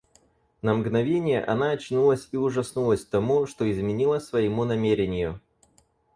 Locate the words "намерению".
4.63-5.39